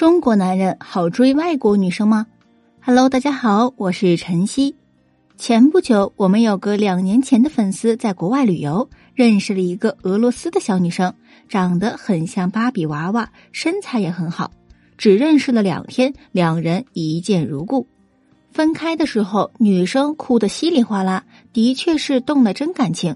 [0.00, 2.26] 中国男人好追外国女生吗
[2.80, 4.74] ？Hello，大家好，我是晨曦。
[5.36, 11.12] 前不久，我们有个两年前的粉丝在国外旅游，认识了一个俄罗斯的小女生，
[11.50, 14.50] 长得很像芭比娃娃，身材也很好。
[14.96, 17.86] 只认识了两天，两人一见如故。
[18.52, 23.14] 分开的时候，女生哭得稀里哗啦，的确是动了真感情。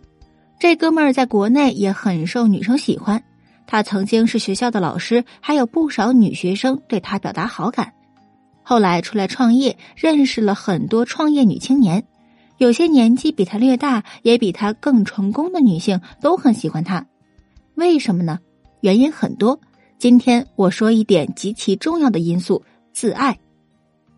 [0.61, 3.25] 这哥们儿在国内也很受女生喜欢。
[3.67, 7.93] 他曾经是学校的老师，还有不少女学生对他表达好感。
[8.63, 12.05] 后来出来创业，认识了很多创业女青年，
[12.59, 17.07] 有些年纪比他略大，也比他更成功的女性都很喜欢他。
[17.75, 18.39] 为什么呢？
[18.81, 19.61] 原因很多。
[19.99, 22.63] 今天我说一点极其重要的因素：
[22.93, 23.39] 自爱。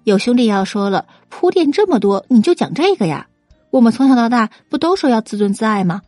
[0.04, 3.26] 有兄弟要说了，铺垫这么多，你就讲这个呀？
[3.70, 6.02] 我们从小到大不都说要自尊自爱吗？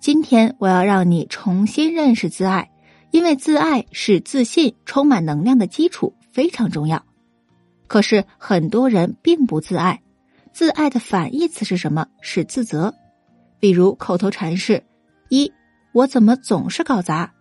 [0.00, 2.70] 今天我要让你重新认识自爱，
[3.10, 7.04] 因为自爱是自信、充满能量的基础，非常重要。
[7.86, 10.00] 可是很多人并不自爱，
[10.54, 12.06] 自爱的反义词是什么？
[12.22, 12.94] 是自责。
[13.58, 14.82] 比如口头禅是：
[15.28, 15.52] 一，
[15.92, 17.32] 我怎么总是搞砸；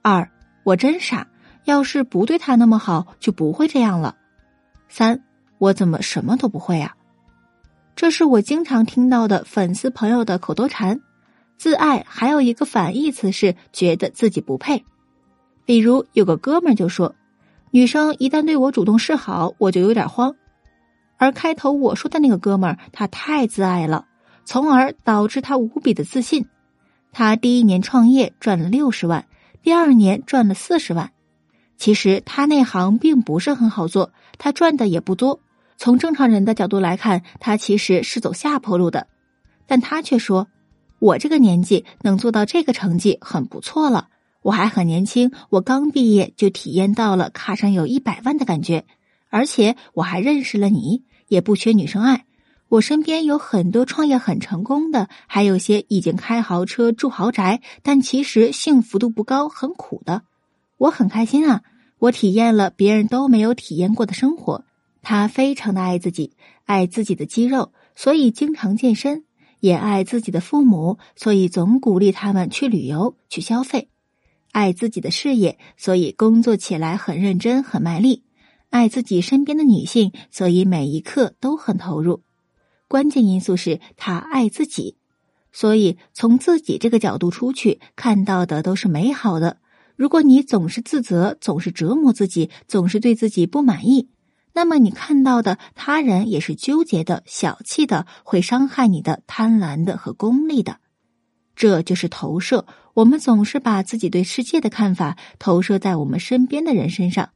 [0.00, 0.30] 二，
[0.64, 1.28] 我真傻，
[1.64, 4.14] 要是不对他那么好，就不会这样了；
[4.88, 5.22] 三，
[5.58, 6.96] 我怎么什么都不会啊？
[7.94, 11.02] 这是我经常听到的粉丝朋友的口头禅。
[11.58, 14.84] 自爱还有一个反义词是觉得自己不配，
[15.64, 17.16] 比如有个哥们儿就说
[17.72, 20.36] ：“女生一旦对我主动示好，我就有点慌。”
[21.18, 24.06] 而开头我说的那个哥们儿，他太自爱了，
[24.44, 26.46] 从而导致他无比的自信。
[27.10, 29.26] 他第一年创业赚了六十万，
[29.60, 31.10] 第二年赚了四十万。
[31.76, 35.40] 其实他那行并不是很好做，他赚的也不多。
[35.76, 39.08] 从正常人的角度来看，他其实是走下坡路的，
[39.66, 40.46] 但他却说。
[40.98, 44.08] 我这个年纪能做到这个成绩很不错了。
[44.42, 48.84] 我还很年轻，我刚毕业就体验到了卡上有一百万的感觉，
[49.28, 52.24] 而且我还认识了你，也不缺女生爱。
[52.68, 60.22] 我身边有很多创业很成功的，还有些已经开豪车住豪宅，但其实幸福度不高，很苦的。
[60.76, 61.62] 我很开心啊，
[61.98, 64.64] 我体验了别人都没有体验过的生活。
[65.02, 66.32] 他非常的爱自己，
[66.64, 69.24] 爱自己的肌肉，所以经常健身。
[69.60, 73.88] 也爱自己的父母，所以总鼓励他们去旅游、去消费；
[74.52, 78.22] 爱自己的事业，所以工作起来很认真、很卖力；
[78.70, 82.22] 爱自己身边的女性，所以每一刻都很投入。
[82.86, 84.96] 关键因素是他爱自己，
[85.52, 89.58] 所以从自己这个角度出去看到的都是美好的。
[89.96, 94.08] 如果你总是自责，总是折磨自己，总是对自己不满意。
[94.58, 100.78] 那么你看到的他人也是纠结的、小气的，会伤害你的、贪婪的和功利的，
[101.54, 102.66] 这就是投射。
[102.94, 107.30] 我们总是把自己对世界的看法投射在我们身边的人身上，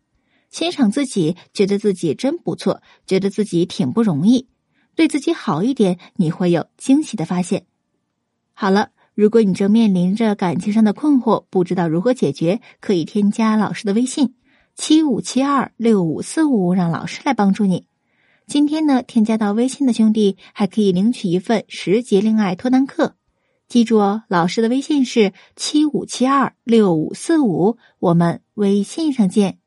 [0.50, 4.49] 欣赏自己，觉得自己真不错，觉得自己挺不容易，
[4.97, 7.66] 对自己好一点，你会有惊喜的发现。
[8.53, 14.34] 好了，如果你正面临着感情上的困惑，不知道如何解决，可以添加老师的微信。
[14.75, 17.87] 七五七二六五四五，让老师来帮助你。
[18.47, 23.15] 今天呢，添加到微信的兄弟还可以领取一份十节恋爱脱单课。
[23.69, 29.62] 记住哦，老师的微信是七五七二六五四五，我们微信上见。